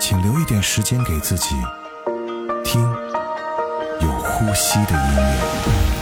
[0.00, 1.56] 请留一点时间给自己，
[2.64, 2.80] 听
[4.00, 5.97] 有呼吸的音乐。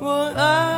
[0.00, 0.69] 我爱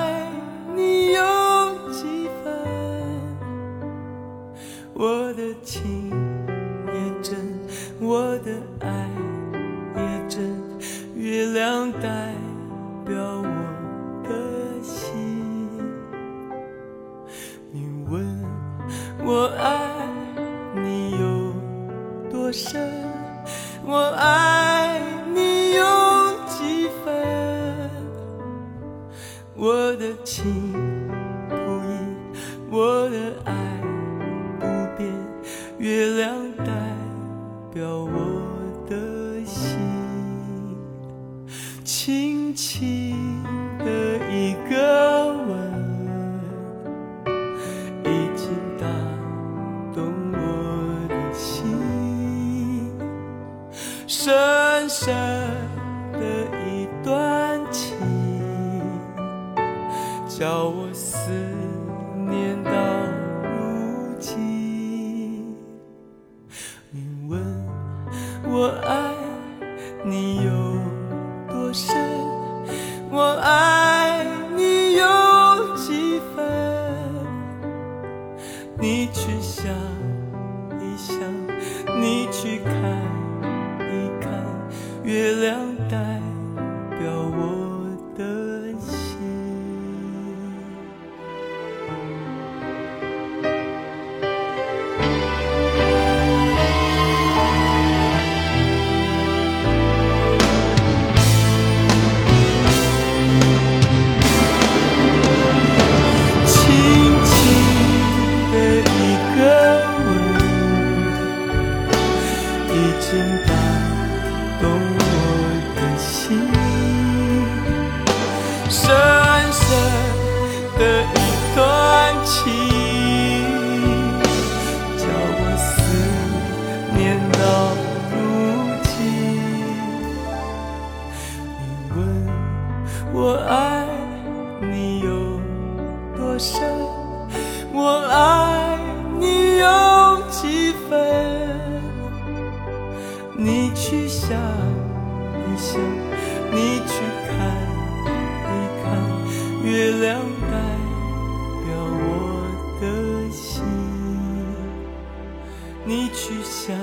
[156.32, 156.75] 去想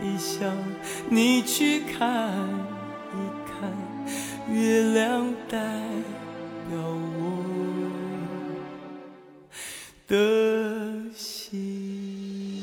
[0.00, 0.54] 一想，
[1.08, 2.32] 你去看
[3.10, 3.68] 一看，
[4.54, 5.58] 月亮代
[6.70, 6.78] 表
[7.18, 7.42] 我
[10.06, 10.14] 的
[11.12, 12.62] 心。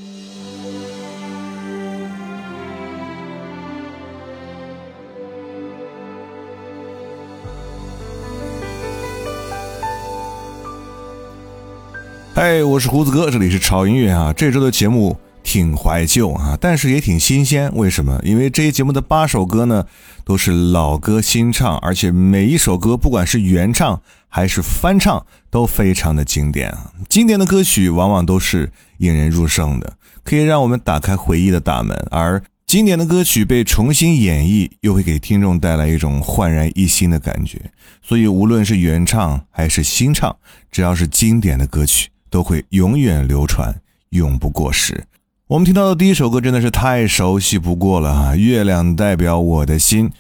[12.34, 15.20] 嗨，我是胡子哥，这里是炒音乐啊，这周的节目。
[15.52, 17.72] 挺怀旧啊，但是也挺新鲜。
[17.74, 18.22] 为什么？
[18.24, 19.84] 因为这一节目的八首歌呢，
[20.24, 26.94] 都是老歌新唱，而且每一首歌不管是原唱还是翻唱，都非常的经典啊。
[27.10, 29.94] 经典的歌曲往往都是引人入胜的，
[30.24, 37.60] 可以让我们打开回忆的大门；而经典的歌曲被重新演绎，又会给听众带来一种焕然一新的感觉。
[38.04, 40.36] 所以，无论是原唱还是新唱，
[40.72, 42.10] 只要是经典的歌曲。
[42.32, 43.82] 都会永远流传，
[44.12, 45.04] 永不过时。
[45.50, 48.36] 我们听到的第一首歌真的是太熟悉不过了啊！
[48.36, 50.12] 月亮代表我的心，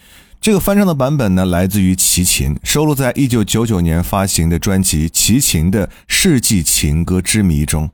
[0.41, 7.91] 这个翻唱的版本呢，来自于齐秦，收录在一九九九年发行的专辑《齐秦的世纪情歌之谜》中。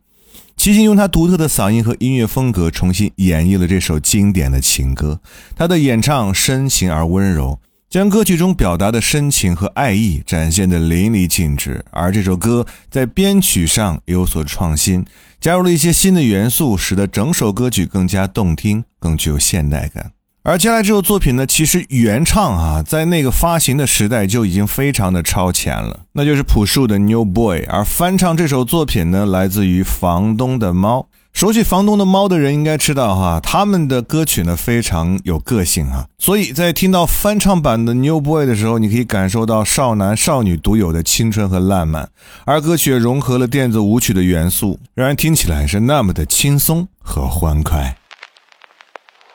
[0.56, 5.20] 齐秦用他独特的嗓音和音乐风格重新演绎了这首经典的情歌。
[5.58, 7.60] 他的演唱深情而温柔，
[7.96, 11.82] 将歌曲中表达的深情和爱意展现得淋漓尽致。
[11.92, 15.06] 而这首歌在编曲上有所创新，
[15.40, 20.12] 加入了一些新的元素，使得整首歌曲更加动听，更具有现代感。
[20.44, 27.62] 而接下来这首作品呢，其实原唱啊，在那个发行的时代就已经非常的超前了，那就是朴树的《New Boy》。
[27.70, 31.08] 而翻唱这首作品呢，来自于房东的猫。
[31.36, 36.08] 熟悉房东的猫的人应该知道哈，他们的歌曲呢非常有个性哈。
[36.18, 42.10] 所以在听到翻唱版的《New Boy》的时候，你可以感受到少男少女独有的青春和烂漫，
[42.46, 47.98] 而歌曲也融合了电子舞曲的元素，让人听起来是那么的轻松和欢快。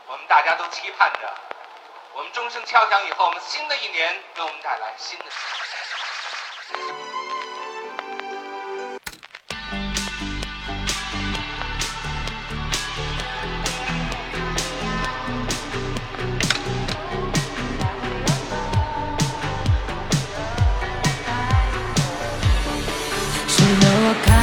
[0.09, 1.29] 我们大家都期盼着，
[2.17, 5.25] 我们钟声敲响以后，我们新的一年给我们带来新的。
[23.71, 24.40] 生活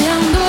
[0.00, 0.39] olhando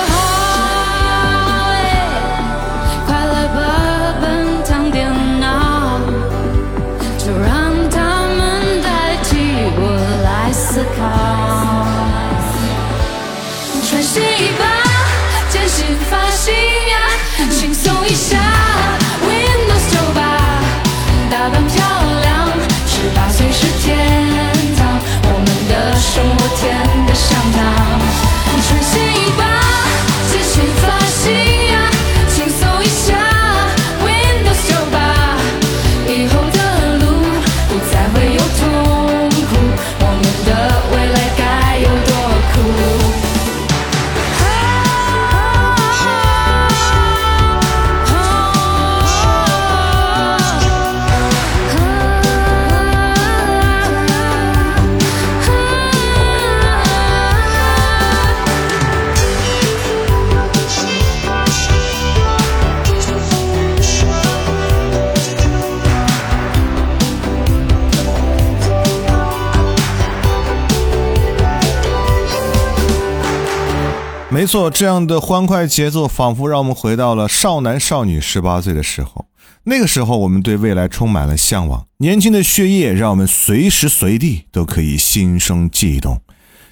[74.42, 79.26] 没错，这样的欢快节奏仿佛让我们回到了少男少女十八岁的时候。
[79.62, 86.20] 那个时候，我们对未来充满了向往，年轻的血液让我们随时随地都可以心生悸动。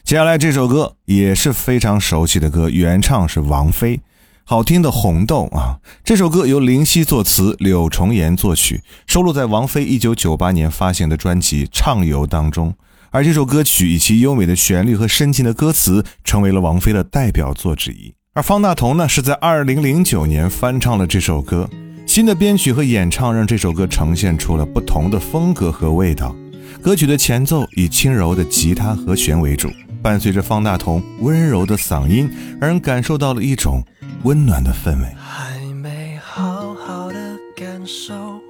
[0.02, 4.00] 接下来这首歌也是非常熟悉的歌，原唱是王菲，
[4.42, 5.78] 好听的《红豆》啊。
[6.02, 12.74] 这首歌由林夕作词，柳重言作曲，收录在王菲一九九八年发行的专辑《畅游》当中。
[13.12, 18.14] 而这首歌曲以其优美的旋律和深情的歌词，成为了王菲的代表作之一。
[18.34, 21.68] 而方大同呢，是在二零零九年翻唱了这首歌，
[22.06, 26.36] 新的编曲和演唱让这首歌呈现出了不同的风格和味道。
[26.80, 29.68] 歌曲的前奏以轻柔的吉他和弦为主，
[30.00, 33.82] 伴随着方大同温柔的嗓音，让人感受到了一种
[34.22, 35.08] 温暖的氛围。
[35.18, 38.40] 还没好好的感受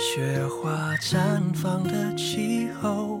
[0.00, 1.18] 雪花绽
[1.52, 3.20] 放的气候。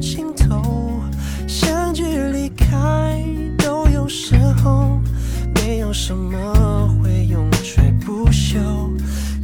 [0.00, 1.02] 尽头，
[1.46, 3.22] 相聚离开
[3.58, 4.98] 都有时候，
[5.56, 8.58] 没有什么会永垂不朽。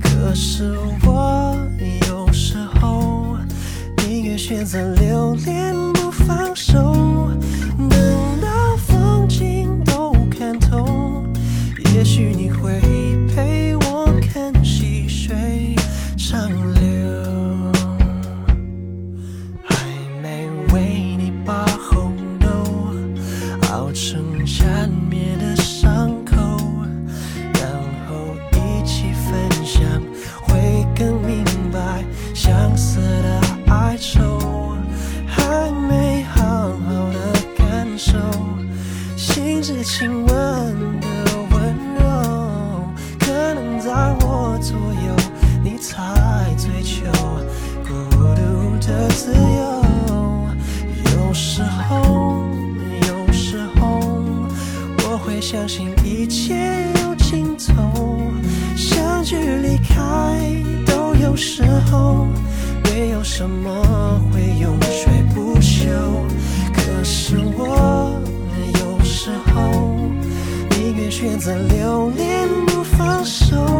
[0.03, 1.55] 可是我
[2.09, 3.37] 有时候
[3.99, 7.16] 宁愿选择留恋不放手，
[63.39, 65.87] 怎么会永垂不朽
[66.73, 68.19] 可是我
[68.81, 70.09] 有时候
[70.71, 73.76] 宁愿选择留恋不放手。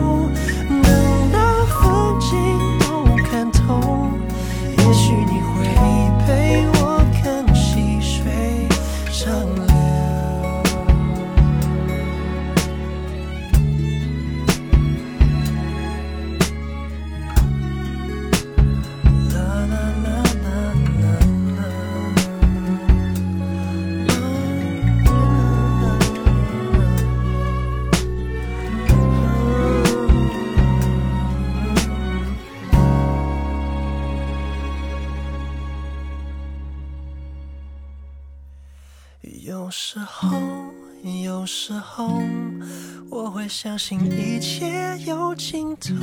[43.59, 44.67] 相信一切
[45.07, 45.97] 有尽头，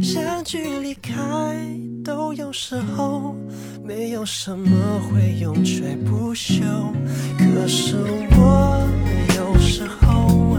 [0.00, 1.12] 相聚离开
[2.04, 3.34] 都有时候，
[3.82, 4.70] 没有什么
[5.10, 6.62] 会永垂不朽。
[7.36, 7.96] 可是
[8.30, 8.88] 我
[9.34, 10.56] 有时候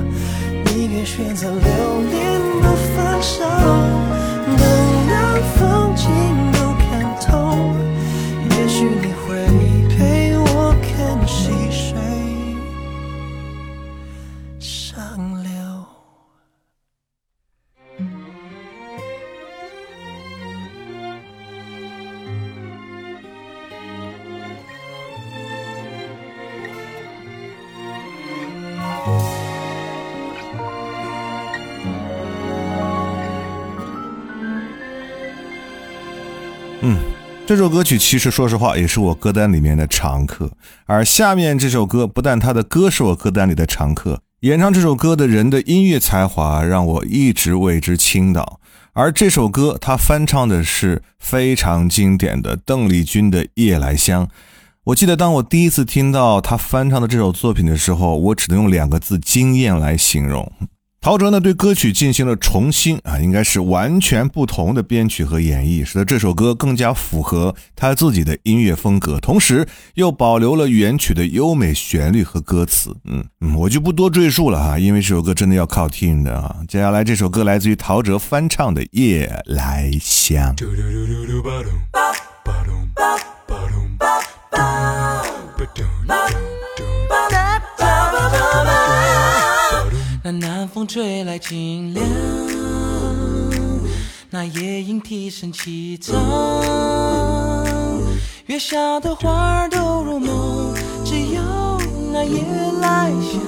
[0.65, 3.45] 宁愿选择留恋不放手，
[37.69, 40.51] 歌曲其实说实话也是我歌单里面的常客，
[40.85, 48.59] 而下面这首歌不但他的歌是我歌单里的常客，演唱这首歌的人的音乐才华让我一直为之倾倒。
[48.93, 54.25] 而这首歌他翻唱的是非常经典的邓丽君的《夜来香》。
[54.85, 60.51] 我记得当我第一次听到他翻唱的这首作品的时候，我只能用两个字“惊艳”来形容。
[61.01, 72.93] 陶喆呢对歌曲进行了重新啊，应该是完全不同的编曲和演绎，使得这首歌更加符合他自己的音乐风格，同时又保留了原曲的优美旋律和歌词。
[73.05, 76.57] 嗯嗯，我就不多赘述了哈，因为这首歌真的要靠听的啊。
[76.67, 80.53] 接下来这首歌来自于陶喆翻唱的《夜来香》。
[91.39, 92.05] 清凉，
[94.29, 96.13] 那夜莺啼声齐唱，
[98.47, 100.73] 月下的花儿都入梦，
[101.05, 101.41] 只有
[102.11, 102.43] 那夜
[102.81, 103.39] 来香，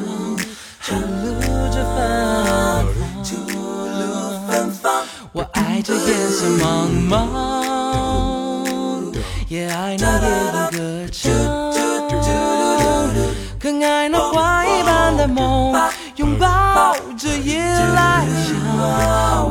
[0.83, 1.31] 吐露
[1.69, 1.83] 着
[4.47, 5.03] 芬芳。
[5.33, 7.17] 我爱这夜色茫茫，
[9.49, 11.29] 也爱那夜莺歌唱，
[13.59, 15.71] 更爱那花一般的梦。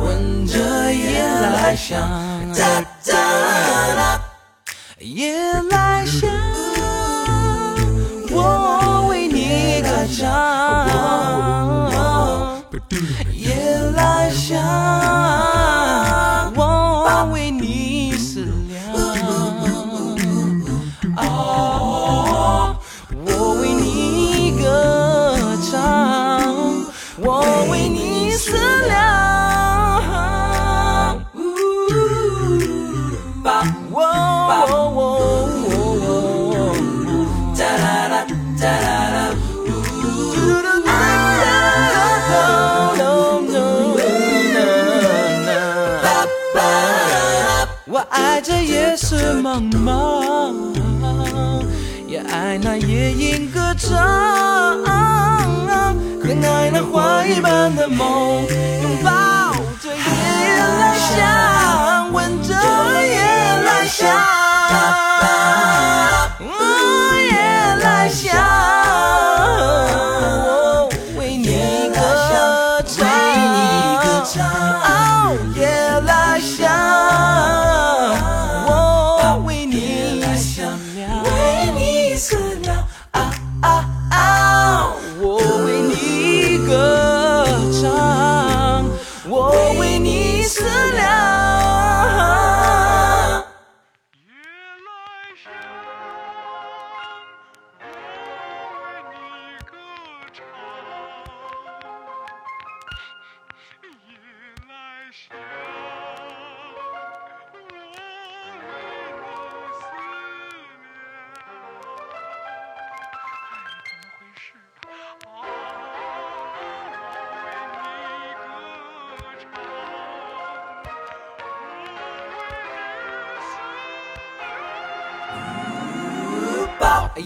[0.03, 1.97] 闻着夜来香，
[58.01, 58.47] 梦，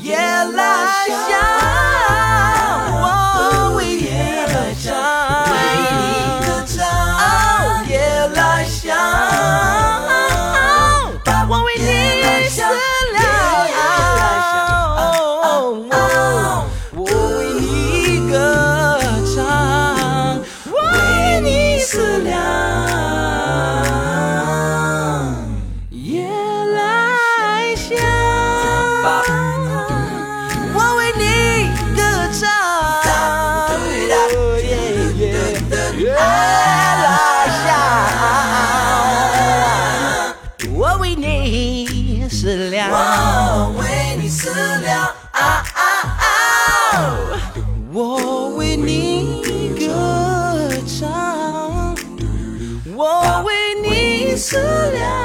[0.01, 1.94] 夜来香，
[54.35, 54.57] 思
[54.91, 55.24] 量。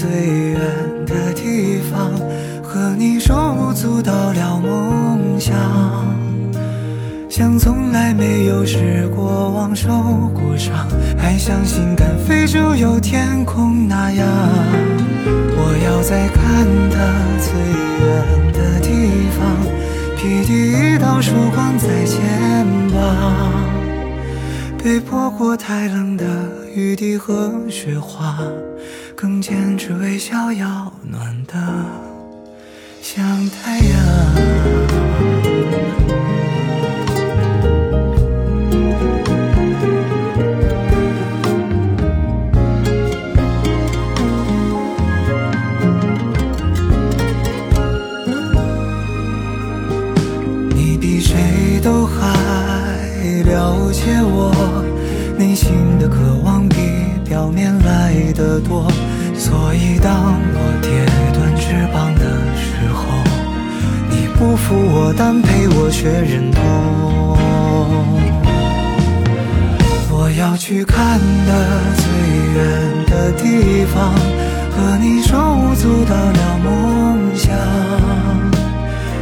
[0.00, 0.58] 最远
[1.04, 2.10] 的地方，
[2.62, 5.54] 和你手舞足蹈聊梦想，
[7.28, 9.90] 像从来没有失过望、受
[10.32, 14.26] 过伤，还相信敢飞就有天空那样。
[15.26, 16.96] 我要在看的
[17.38, 17.52] 最
[18.00, 18.08] 远
[18.54, 19.44] 的地方，
[20.16, 22.18] 披第一道曙光在肩
[22.90, 22.98] 膀。
[24.82, 26.09] 被泼过太冷
[26.90, 28.36] 雨滴和雪花，
[29.14, 31.54] 更坚持微笑要暖的
[33.00, 33.96] 像太阳。
[50.74, 52.26] 你比谁都还
[53.44, 54.52] 了解我，
[55.38, 56.68] 内心的渴望
[58.40, 58.90] 的多。
[59.36, 60.88] 所以当我跌
[61.34, 62.24] 断翅膀的
[62.56, 63.00] 时候，
[64.10, 66.58] 你不扶我，但陪我学忍痛。
[70.10, 71.52] 我要去看的
[72.00, 72.04] 最
[72.56, 72.58] 远
[73.06, 74.14] 的地方，
[74.72, 76.68] 和你手舞足蹈聊梦
[77.34, 77.50] 想。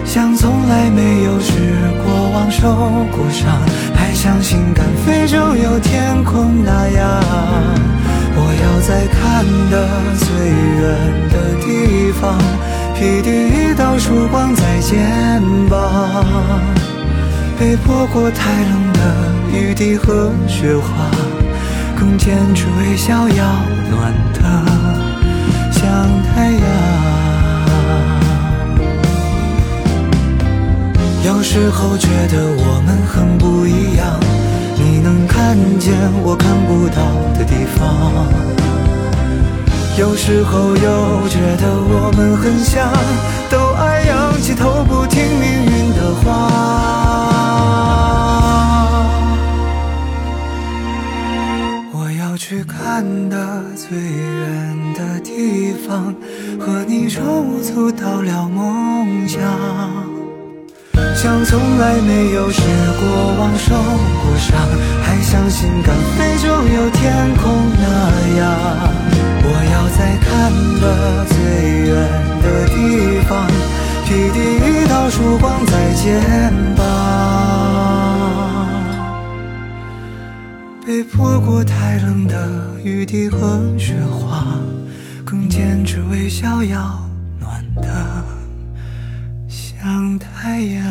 [0.05, 1.53] 像从来没有失
[2.03, 2.61] 过望、受
[3.15, 3.61] 过伤，
[3.95, 7.23] 还相信敢飞就有天空那样。
[8.49, 9.75] 我要在看的
[10.17, 10.27] 最
[10.81, 10.83] 远
[11.29, 12.39] 的地方，
[12.95, 16.25] 披第一道曙光在肩膀。
[17.59, 19.01] 被泼过太冷的
[19.53, 21.11] 雨滴和雪花，
[21.99, 23.45] 更坚持微笑要
[23.91, 24.41] 暖的
[25.71, 25.83] 像
[26.33, 26.63] 太阳。
[31.27, 34.19] 有时候觉得我们很不一样，
[35.49, 37.01] 看见我看不到
[37.33, 38.29] 的地方。
[39.99, 42.93] 有时候又觉得我们很像，
[43.49, 46.27] 都爱仰起头不听命运的话。
[51.95, 56.15] 我要去看的最远的地方，
[56.61, 59.41] 和你手舞足蹈聊梦想。
[61.21, 64.57] 像从来没有失过望、受过伤，
[65.03, 67.89] 还相信敢飞就有天空那
[68.39, 68.47] 样。
[69.43, 70.29] 我要在看
[70.81, 71.35] 的最
[71.89, 71.91] 远
[72.41, 73.51] 的地方，
[74.07, 76.87] 披第一道曙光在肩膀。
[80.87, 82.49] 被泼过太冷的
[82.85, 84.57] 雨滴和雪花，
[85.25, 86.97] 更坚持微笑要
[87.41, 88.28] 暖的。
[90.19, 90.85] 太阳。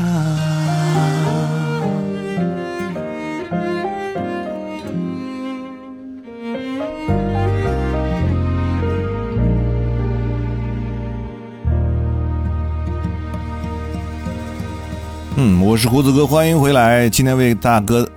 [15.39, 17.07] 嗯，我是胡子哥，欢迎回来。
[17.07, 18.09] 今天为大哥、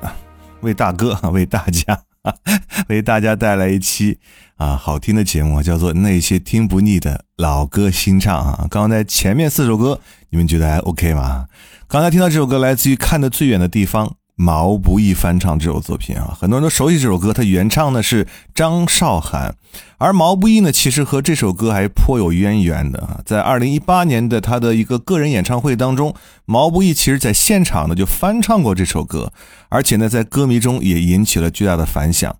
[0.62, 2.00] 为大哥、为大家、
[2.90, 4.18] 为大家带来一期
[4.56, 8.66] 啊好听的节目，叫做《那些听不腻的老歌新唱》啊。
[8.68, 10.00] 刚才前面四首歌，
[10.30, 11.46] 你们觉得还 OK 吗？
[11.86, 19.54] 刚才听到这首歌，来自于《看得最远的地方》，毛不易翻唱这首作品啊，很多人都熟悉这首歌，它原唱呢是张韶涵，
[19.98, 29.32] 而毛不易呢其实和这首歌还颇有渊源的啊，在二零一八年的他的一个个人演唱会当中，毛不易其实在现场呢就翻唱过这首歌，
[29.68, 32.36] 而且呢在歌迷中也引起了巨大的反响。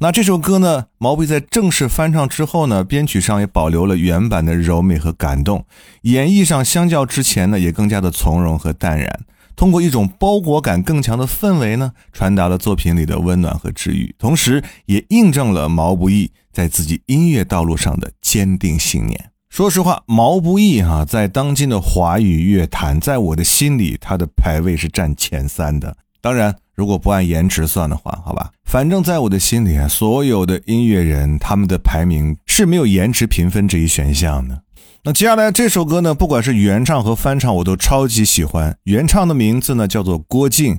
[0.00, 5.64] 那这首歌呢，毛不易在正式翻唱之后呢，编曲上也保留了原版的柔美和感动，
[6.02, 9.20] 演绎上相较之前呢也更加的从容和淡然。
[9.54, 19.30] 通过一种包裹感更强的氛围呢，传达了作品里的温暖和治愈，同时也印证了毛不易在自己音乐道路上的坚定信念。
[19.48, 25.96] 说实话，毛不易哈在当今的华语乐坛，在我的心里，他的排位是占前三的。
[26.20, 34.62] 当然，如果不按颜值算的话，好吧，反正在我的心里啊，所有的音乐人他们的排名是没有颜值评分这一选项的。
[35.04, 38.76] 那接下来这首歌呢，不管是原唱和翻唱，我都超级喜欢。
[38.84, 40.78] 原唱的名字呢叫做郭靖，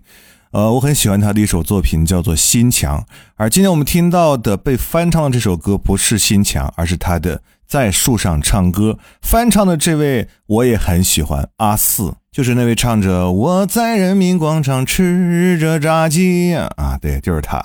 [0.52, 3.00] 呃，我很喜欢他的一首作品叫做《心墙》。
[3.36, 8.98] 而今天我们听到的被翻唱的这首歌不是《心墙》，而是他的《在树上唱歌》。
[9.22, 17.64] 翻唱的这位我也很喜欢，阿四，就是那位唱着“我在人民广场吃着炸鸡”啊，对，就是他。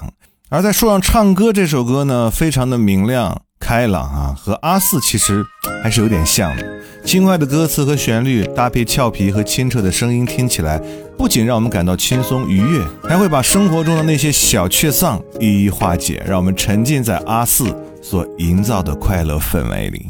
[0.49, 3.43] 而在树上唱歌这首歌呢，非常的明亮。
[3.61, 5.45] 开朗啊，和阿四其实
[5.83, 6.67] 还是有点像的。
[7.05, 10.81] 轻快的歌词和旋律搭配俏皮和清澈的声音，听起来
[11.21, 17.67] 不仅让我们感到轻松愉悦，还会把生活中的那些小确丧一一化解，让我们沉浸在阿四
[18.01, 20.07] 所营造的快乐氛围里。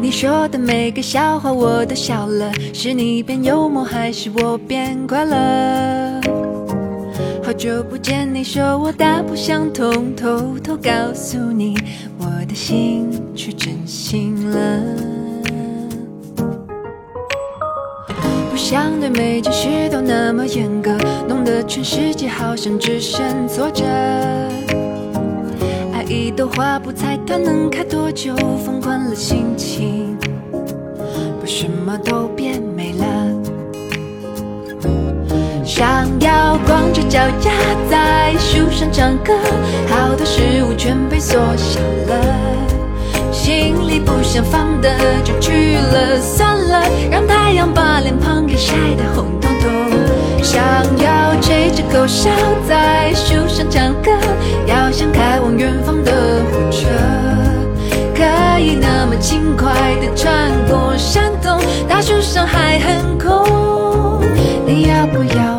[0.00, 6.20] 你说的每个笑话我都笑了，是你变幽默，还是我变快乐？
[7.42, 11.76] 好久不见，你说我大不相同，偷偷告诉你，
[12.16, 15.33] 我的心却真心了。
[18.54, 23.82] 不想对每件事都那么严格，弄得全世界好像只剩挫折。
[25.92, 28.32] 爱一朵花，不猜它能开多久，
[28.64, 30.16] 放宽了心情，
[30.52, 33.04] 把什么都变美了。
[35.64, 37.50] 想要光着脚丫
[37.90, 39.34] 在树上唱歌，
[39.88, 42.24] 好多事物全被缩小了，
[43.44, 44.88] 心里不想放的
[45.22, 49.70] 就去了，算了，让太阳把脸庞给晒得红彤彤。
[50.42, 50.62] 想
[50.96, 52.30] 要吹着口哨
[52.66, 54.10] 在树上唱歌，
[54.64, 56.10] 要像开往远方的
[56.50, 56.88] 火车，
[58.14, 64.22] 可以那么轻快地穿过山洞，大树上还很空，
[64.66, 65.53] 你要不要？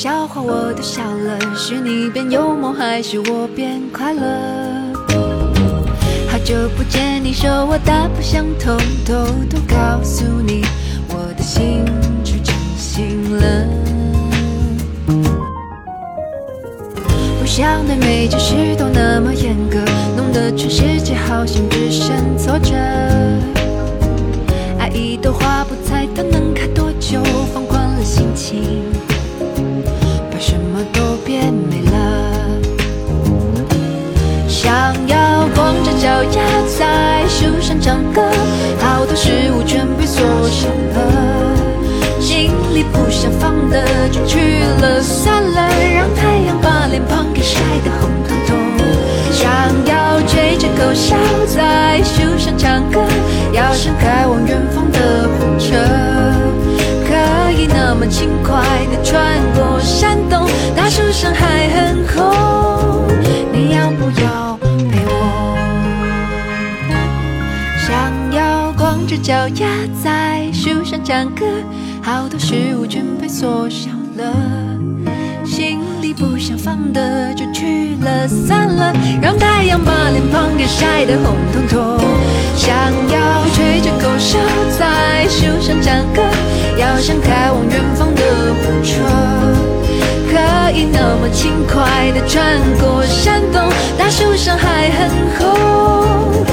[0.00, 4.22] 笑话我都笑了，是你变幽默，还是我变快乐？
[6.30, 10.64] 好久不见，你说我大不相同，偷偷告诉你，
[11.08, 11.84] 我的心
[12.22, 13.66] 却真心了。
[17.40, 19.78] 不想对每件事都那么严格，
[20.16, 22.72] 弄得全世界好像只剩挫折。
[43.70, 48.56] 的就去了，算了，让太阳把脸庞给晒得红彤彤。
[49.32, 49.50] 想
[49.86, 53.00] 要吹着口哨在树上唱歌，
[53.52, 55.76] 要像开往远方的火车。
[57.06, 58.60] 可以那么轻快
[58.92, 63.06] 地穿过山洞，大树上还很红，
[63.52, 64.58] 你要不要
[64.90, 65.56] 陪我？
[67.86, 67.88] 想
[68.32, 69.66] 要光着脚丫
[70.02, 71.46] 在树上唱歌，
[72.48, 74.32] 事物全被缩小了。
[75.44, 82.00] 心里不想放的就去了，算了，让太阳把脸庞给晒得红彤彤。
[82.56, 82.74] 想
[83.12, 84.38] 要吹着口哨
[84.78, 86.22] 在树上唱歌，
[86.78, 88.22] 要像开往远方的
[88.54, 89.04] 火车，
[90.30, 96.46] 可以那么轻快地穿过山洞，大树上还很红，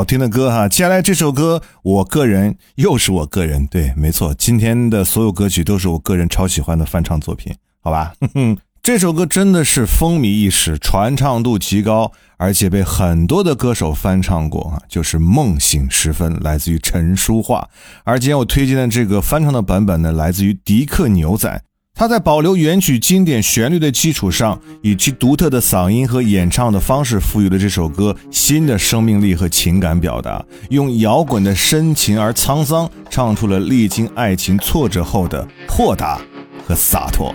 [0.00, 0.66] 好听的歌哈。
[0.66, 8.14] 接下来这首歌，我个人又是我个人，对，没错，今天的所有歌曲都是我个人超喜欢的翻唱作品，好吧？
[8.18, 17.68] 哼哼，这首歌真的是风靡一时，传唱度极高，而且被很多的歌手翻唱过啊，就是《梦醒时分》，来自于陈淑桦。
[18.04, 21.62] 而今天我推荐的这个翻唱的版本呢，来自于迪克牛仔。
[22.00, 36.18] 他在保留原曲经典旋律的基础上，以其独特的嗓音和演唱的方式，赋予了这首歌新的生命力和情感表达，用摇滚的深情而沧桑，唱出了历经爱情挫折后的豁达
[36.66, 37.34] 和洒脱。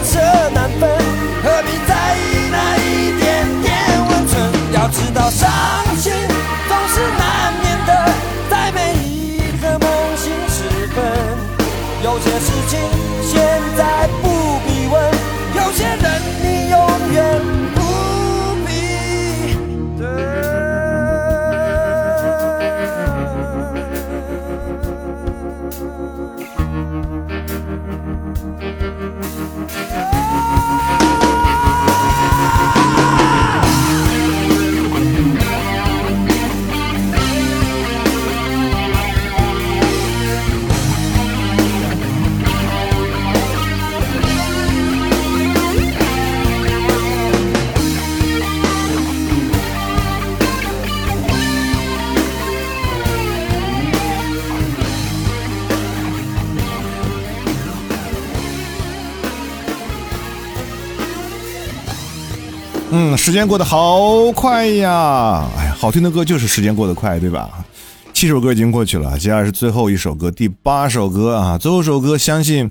[0.00, 0.18] 难舍
[0.54, 0.88] 难分
[1.42, 3.68] 何必在意那一点点
[4.08, 4.50] 温存？
[4.72, 5.50] 要知道伤
[63.22, 65.46] 时间过得好快呀！
[65.58, 67.62] 哎呀，好听的歌就是时间过得快，对吧？
[68.14, 71.58] 七首歌已经过去了，接下来是最后一首歌，第八首歌啊！
[71.58, 72.70] 最后一首歌，相信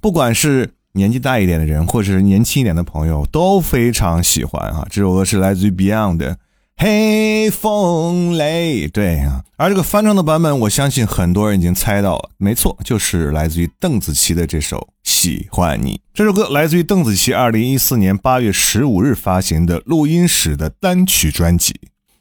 [0.00, 4.86] 不管是年纪大一点的人，或者是年轻一点的朋友，都非常喜欢啊！
[4.88, 6.30] 这首歌是来自于 Beyond 的
[6.80, 15.94] 《黑风雷，对啊，而这个翻唱的版本，我相信很多人已经猜到了，没错，就是来自于邓紫棋的这首《喜欢你》。
[16.14, 21.74] 这首歌来自于邓紫棋二零一四年八月十五日发行的录音室的单曲专辑。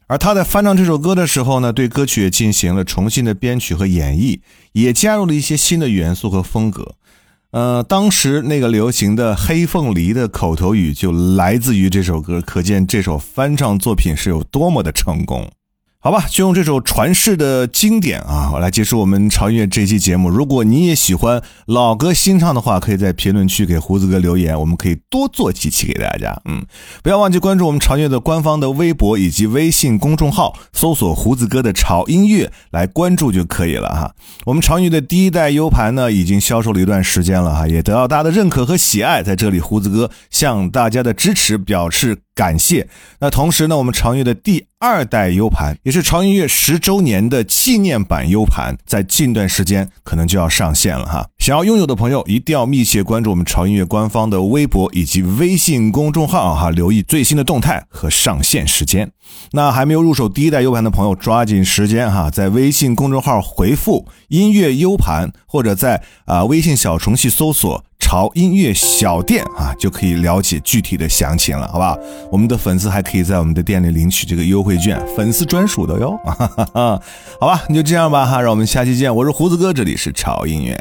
[0.08, 4.40] 而她在翻唱这首歌的时候呢，对歌曲也进行了重新的编曲和演绎，
[4.72, 6.96] 也加入了一些新的元素和风格。
[7.52, 15.50] 呃，当时那个流行的“黑凤梨”的口头语就来自于这首歌，可见这首翻唱作品是有多么的成功。
[16.00, 20.30] 好吧，就用这首传世的经典啊，我来结束我们潮音乐这期节目。
[20.30, 26.40] 如果你也喜欢老歌新唱的话，可以在评论区给胡子哥留言，我们可以多做几期给大家。
[26.46, 26.64] 嗯，
[27.04, 34.14] 不要忘记关注我们潮音乐的官方的微博以及微信公众号，搜索胡子哥的潮音乐来关注就可以了哈。
[34.46, 42.20] 我们潮音乐的第一代 U 盘呢，已经销售了一段时间了哈，也得到大家的认可和喜爱，在这里胡子哥向大家的支持表示。
[42.38, 42.88] 感谢。
[43.20, 51.28] 那同时呢，我们长乐的第二代 U 盘，也是长音乐十周年的纪念版 U 盘，在近段时间可能就要上线了哈。
[51.40, 59.12] 想要拥有的朋友，一定要密切关注我们潮音乐官方的微博以及微信公众号哈，留意最新的动态和上线时间。
[59.54, 67.84] 那还没有入手第一代 U 盘的朋友，抓紧时间哈，在微信公众号回复“音乐 U 盘”或者在啊微信小程序搜索。
[68.00, 71.98] 潮音乐小店啊，就可以了解具体的详情了，好不好？
[72.32, 76.18] 我们的粉丝还可以在我们的店里领取这个优惠券，粉丝专属的哟。
[77.40, 79.14] 好吧，那就这样吧哈，让我们下期见。
[79.14, 80.78] 我是胡子哥，这里是潮音乐。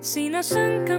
[0.00, 0.98] 是那伤感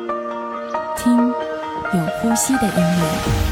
[1.03, 3.50] 听有呼吸的音乐。